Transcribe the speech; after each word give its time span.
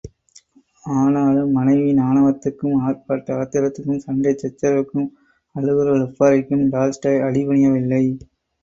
ஆனாலும் 0.93 1.51
மனைவியின் 1.51 2.01
ஆணவத்துக்கும் 2.05 2.79
ஆர்ப்பாட்ட 2.85 3.37
ஆத்திரத்துக்கும் 3.41 4.03
சண்டை 4.07 4.33
சச்சரவுக்கும், 4.35 5.07
அழுகுரல் 5.55 6.05
ஒப்பாரிக்கும் 6.07 6.67
டால்ஸ்டாய் 6.75 7.25
அடிபணியவில்லை. 7.29 8.05